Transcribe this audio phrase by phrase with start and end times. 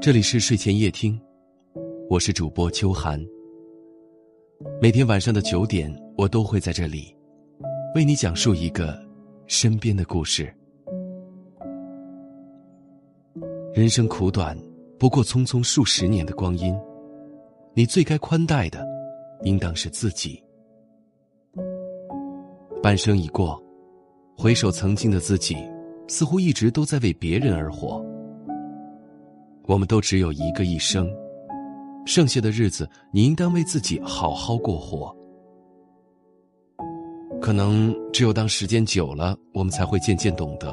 [0.00, 1.20] 这里是睡前夜听，
[2.08, 3.24] 我是主播秋寒。
[4.80, 7.14] 每天晚上的九点，我都会在这里，
[7.94, 8.98] 为你讲述一个
[9.46, 10.52] 身边的故事。
[13.74, 14.56] 人生苦短，
[14.98, 16.74] 不过匆匆数十年的光阴，
[17.74, 18.86] 你最该宽待的，
[19.42, 20.42] 应当是自己。
[22.82, 23.62] 半生已过，
[24.36, 25.56] 回首曾经的自己，
[26.08, 28.04] 似乎一直都在为别人而活。
[29.64, 31.08] 我们都只有一个一生，
[32.04, 35.14] 剩下的日子，你应当为自己好好过活。
[37.40, 40.72] 可能只有当时间久了，我们才会渐渐懂得，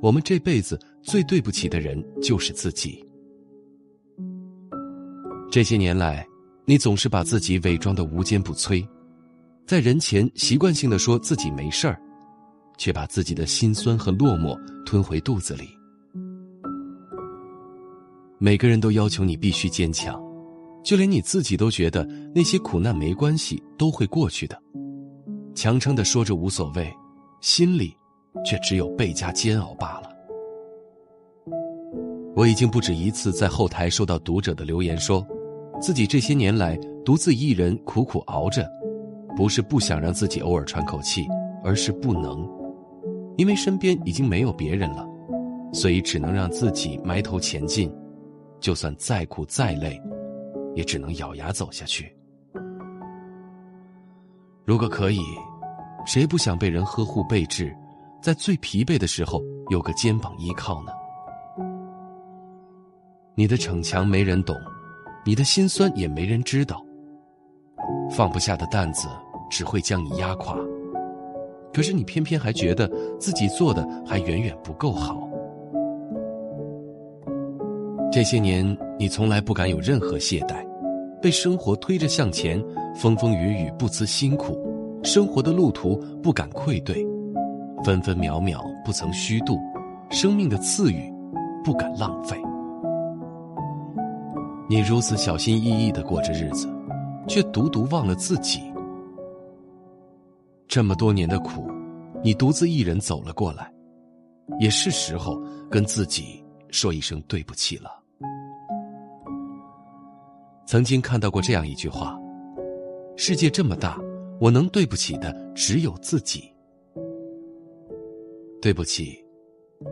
[0.00, 3.04] 我们这辈子最对不起的人就是自己。
[5.50, 6.24] 这些年来，
[6.64, 8.86] 你总是把自己伪装的无坚不摧，
[9.66, 12.00] 在人前习惯性的说自己没事儿，
[12.76, 15.79] 却把自己的心酸和落寞吞回肚子里。
[18.42, 20.18] 每个人都要求你必须坚强，
[20.82, 24.58] 就连你自己都觉得那些苦难没关系，都会过去的。
[25.54, 26.90] 强撑的说着无所谓，
[27.42, 27.94] 心里
[28.42, 30.08] 却只有倍加煎熬罢了。
[32.34, 35.22] 我已经不止一次在后台收到读者的留言，说
[35.78, 38.66] 自己这些年来独自一人苦苦熬着，
[39.36, 41.26] 不是不想让自己偶尔喘口气，
[41.62, 42.48] 而是不能，
[43.36, 45.06] 因为身边已经没有别人了，
[45.74, 47.92] 所以只能让自己埋头前进。
[48.60, 50.00] 就算再苦再累，
[50.74, 52.14] 也只能咬牙走下去。
[54.64, 55.20] 如果可以，
[56.06, 57.74] 谁不想被人呵护备至，
[58.22, 60.92] 在最疲惫的时候有个肩膀依靠呢？
[63.34, 64.54] 你的逞强没人懂，
[65.24, 66.84] 你的心酸也没人知道。
[68.10, 69.08] 放不下的担子
[69.48, 70.56] 只会将你压垮，
[71.72, 72.88] 可是你偏偏还觉得
[73.18, 75.29] 自己做的还远远不够好。
[78.12, 80.66] 这些年，你从来不敢有任何懈怠，
[81.22, 82.60] 被生活推着向前，
[82.92, 84.58] 风风雨雨不辞辛苦，
[85.04, 87.06] 生活的路途不敢愧对，
[87.84, 89.56] 分分秒秒不曾虚度，
[90.10, 91.08] 生命的赐予
[91.64, 92.36] 不敢浪费。
[94.68, 96.68] 你如此小心翼翼的过着日子，
[97.28, 98.60] 却独独忘了自己。
[100.66, 101.64] 这么多年的苦，
[102.24, 103.72] 你独自一人走了过来，
[104.58, 105.40] 也是时候
[105.70, 107.99] 跟自己说一声对不起了。
[110.70, 112.16] 曾经看到过这样一句话
[113.18, 113.98] ：“世界这么大，
[114.40, 116.48] 我能对不起的只有自己。”
[118.62, 119.18] 对不起，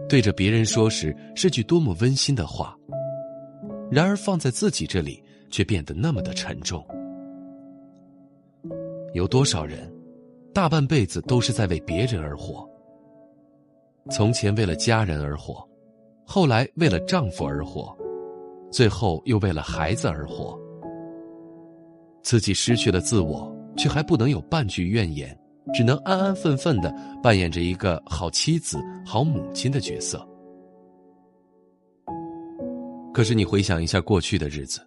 [0.09, 2.78] 对着别人说时是句多么温馨的话，
[3.91, 6.87] 然而放在自己这里却变得那么的沉重。
[9.15, 9.93] 有多少人，
[10.55, 12.65] 大半辈子都是在为别人而活？
[14.12, 15.69] 从前为了家人而活，
[16.25, 17.93] 后来为了丈夫而活，
[18.71, 20.56] 最后又为了孩子而活。
[22.23, 25.39] 自己失去了自我，却还不能有半句怨言，
[25.73, 30.27] 只能安安分分的扮演着一个好妻子、好母亲的角色。
[33.15, 34.81] 可是你回想一下过去的日子，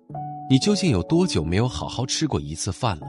[0.50, 3.08] 你究竟有多久没有好好吃过一次饭了？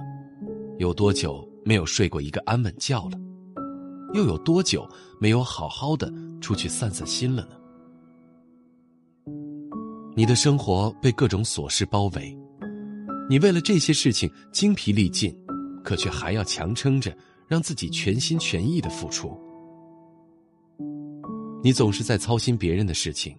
[0.78, 3.18] 有多久没有睡过一个安稳觉了？
[4.14, 4.88] 又有多久
[5.20, 7.56] 没有好好的出去散散心了呢？
[10.14, 12.36] 你的生活被各种琐事包围。
[13.28, 15.34] 你为了这些事情精疲力尽，
[15.82, 17.16] 可却还要强撑着，
[17.48, 19.38] 让自己全心全意的付出。
[21.62, 23.34] 你总是在操心别人的事情，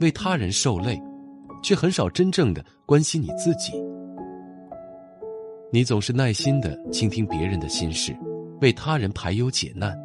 [0.00, 1.00] 为他人受累，
[1.62, 3.72] 却很少真正的关心你自己。
[5.72, 8.14] 你总是耐心的倾听别人的心事，
[8.60, 9.96] 为他人排忧解难，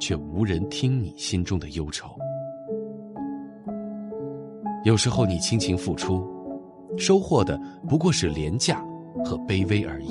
[0.00, 2.16] 却无人听你心中的忧愁。
[4.84, 6.33] 有时候你倾情付出。
[6.96, 8.84] 收获的不过是廉价
[9.24, 10.08] 和卑微而已。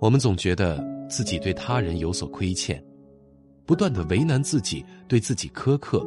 [0.00, 2.82] 我们总觉得自己对他人有所亏欠，
[3.64, 6.06] 不断的为难自己，对自己苛刻，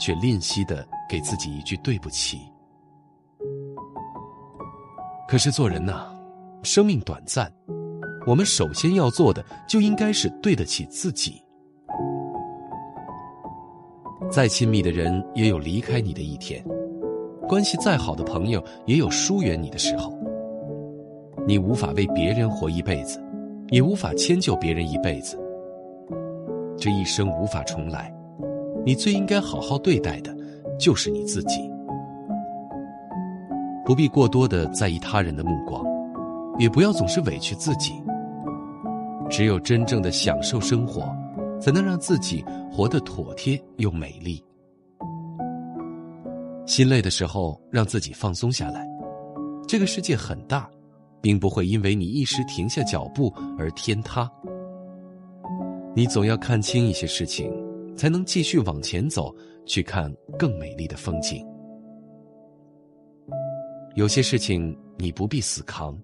[0.00, 2.38] 却吝惜的给自己一句对不起。
[5.28, 6.10] 可是做人呐，
[6.62, 7.52] 生命短暂，
[8.26, 11.40] 我们首先要做的就应该是对得起自己。
[14.30, 16.64] 再亲密的人也有离开你的一天。
[17.48, 20.12] 关系再好的朋友，也有疏远你的时候。
[21.46, 23.18] 你无法为别人活一辈子，
[23.70, 25.38] 也无法迁就别人一辈子。
[26.76, 28.14] 这一生无法重来，
[28.84, 30.36] 你最应该好好对待的，
[30.78, 31.58] 就是你自己。
[33.82, 35.82] 不必过多的在意他人的目光，
[36.58, 37.94] 也不要总是委屈自己。
[39.30, 41.02] 只有真正的享受生活，
[41.58, 44.44] 才能让自己活得妥帖又美丽。
[46.68, 48.86] 心累的时候，让自己放松下来。
[49.66, 50.68] 这个世界很大，
[51.22, 54.30] 并不会因为你一时停下脚步而天塌。
[55.96, 57.50] 你总要看清一些事情，
[57.96, 59.34] 才能继续往前走，
[59.64, 61.42] 去看更美丽的风景。
[63.94, 65.98] 有些事情你不必死扛，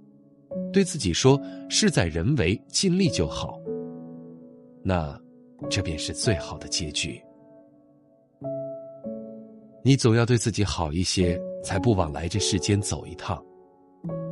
[0.73, 1.39] 对自己说
[1.69, 3.61] “事在人为，尽力就好”。
[4.83, 5.17] 那，
[5.69, 7.23] 这便是最好的结局。
[9.87, 13.37] 你总要对自己好一些，才不枉来这世间走一趟。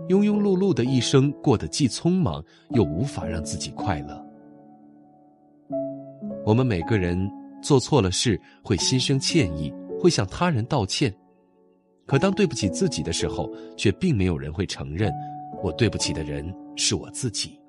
[0.09, 4.27] 庸庸碌碌的一生，过得既匆忙，又无法让自己快乐。
[6.47, 7.31] 我们每个人
[7.63, 9.71] 做错了事，会心生歉意，
[10.01, 11.15] 会向他人道歉。
[12.07, 15.13] 可当对不起自己的时候，却并没有人会承认，
[15.63, 17.61] 我对不起的人是我自己。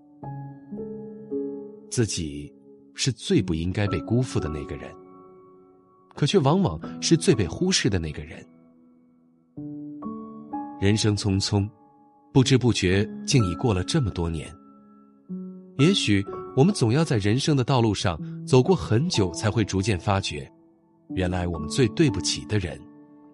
[1.92, 2.50] 自己
[2.96, 4.90] 是最不应该被辜负的那个人。
[6.14, 8.46] 可却往往是最被忽视的那个人。
[10.80, 11.70] 人生匆匆，
[12.34, 14.54] 不知不觉竟已过了这么多年。
[15.78, 16.24] 也许
[16.56, 20.52] 我们总要在人生的道路上走过很久，才会逐渐发觉，
[21.16, 22.80] 原来我们最对不起的人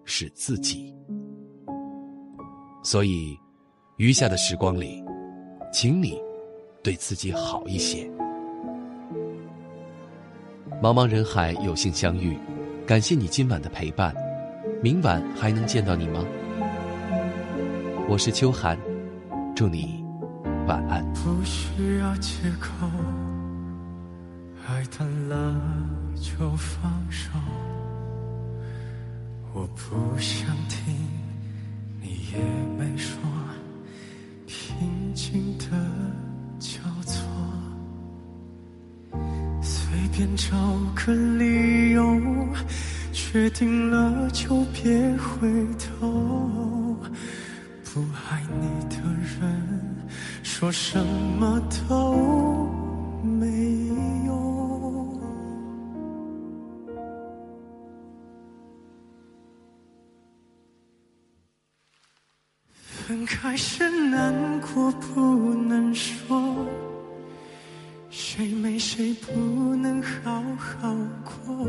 [0.04, 0.94] 是自己。
[2.82, 3.36] 所以，
[3.98, 5.04] 余下的时光里，
[5.70, 6.18] 请你
[6.82, 8.10] 对自己好一些。
[10.82, 12.38] 茫茫人海，有幸相遇。
[12.90, 14.12] 感谢你今晚的陪伴，
[14.82, 16.24] 明晚还能见到你吗？
[18.08, 18.76] 我是秋寒，
[19.54, 20.04] 祝你
[20.66, 21.00] 晚安。
[21.12, 22.90] 不需要借口，
[24.66, 25.54] 爱淡了
[26.16, 27.30] 就放手。
[29.52, 30.92] 我不想听，
[32.00, 32.38] 你也
[32.76, 33.20] 没说，
[34.48, 35.66] 平静的
[40.20, 40.54] 便找
[40.94, 42.20] 个理由。
[43.10, 46.94] 决定了就别回头，
[47.82, 49.96] 不爱你的人
[50.42, 51.02] 说什
[51.38, 51.58] 么
[51.88, 52.68] 都
[53.22, 53.46] 没
[54.26, 55.18] 用。
[62.76, 65.29] 分开时难过不
[68.92, 70.92] 谁不能好好
[71.22, 71.64] 过。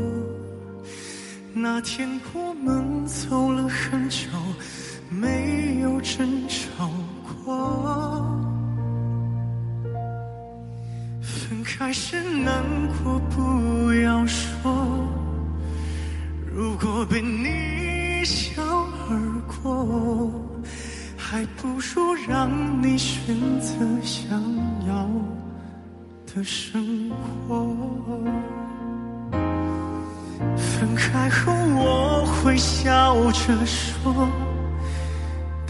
[1.54, 4.26] 那天我们走了很久，
[5.08, 6.90] 没有争吵
[7.44, 8.28] 过。
[11.22, 12.60] 分开时难
[13.04, 15.08] 过不要说，
[16.52, 18.60] 如果被你一笑
[19.08, 20.28] 而过，
[21.16, 22.50] 还不如让
[22.82, 24.28] 你选择想
[24.88, 25.08] 要
[26.34, 27.10] 的生
[27.46, 27.66] 活。
[30.56, 34.28] 分开后我会笑着说，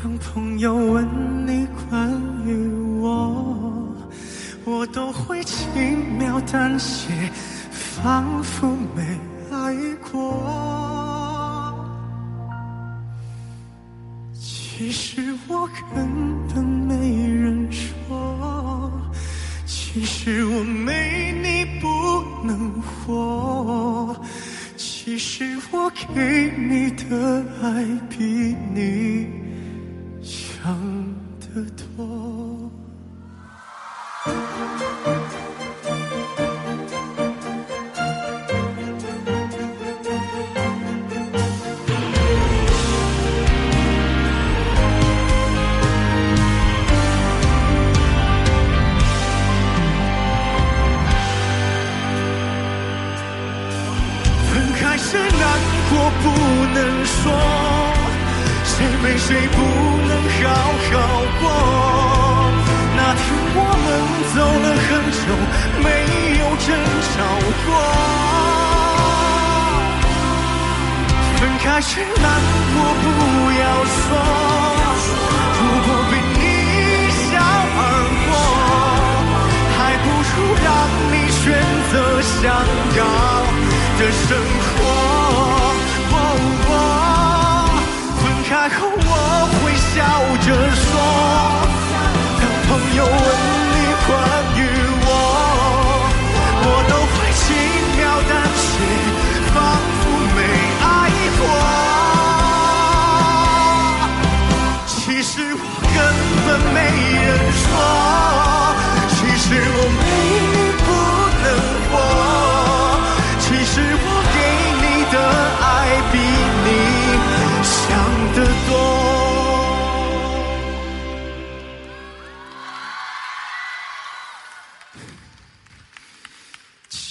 [0.00, 1.06] 当朋友问
[1.46, 2.10] 你关
[2.44, 3.94] 于我，
[4.64, 7.12] 我都会轻描淡写，
[7.70, 9.18] 仿佛没
[9.50, 9.74] 爱
[10.10, 10.42] 过。
[14.32, 16.08] 其实我根
[20.02, 21.86] 其实我没你不
[22.44, 24.20] 能活。
[24.76, 29.28] 其实我给你的爱比你
[30.20, 30.76] 想
[31.38, 31.81] 的多。
[66.64, 67.14] 争吵
[67.66, 67.68] 过。
[71.38, 72.26] 分开时难
[72.72, 73.04] 过不
[73.60, 74.04] 要说，
[75.58, 76.78] 如果被你一
[77.18, 77.30] 笑
[77.78, 77.80] 而
[78.26, 78.30] 过，
[79.76, 80.66] 还不如让
[81.10, 81.42] 你选
[81.90, 81.92] 择
[82.22, 82.40] 想
[82.96, 83.00] 要
[83.98, 84.28] 的生
[84.68, 84.70] 活。
[88.20, 89.10] 分开后我
[89.58, 89.94] 会笑
[90.46, 90.90] 着说，
[92.40, 93.51] 当朋友问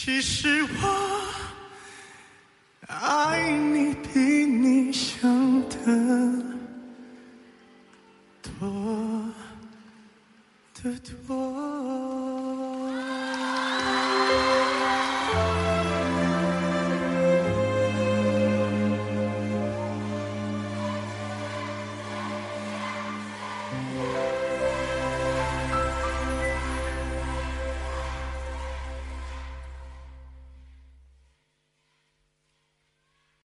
[0.03, 1.29] 其实我
[2.87, 3.70] 爱你。